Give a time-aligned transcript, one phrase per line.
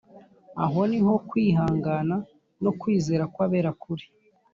[0.63, 2.15] Aho niho kwihangana
[2.63, 4.05] no kwizera kw abera kuri